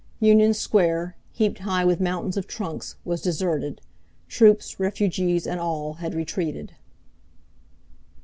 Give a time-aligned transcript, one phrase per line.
[0.19, 3.81] Union Square, heaped high with mountains of trunks, was deserted.
[4.27, 6.73] Troops, refugees, and all had retreated.